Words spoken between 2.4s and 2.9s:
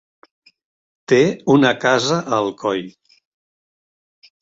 Alcoi.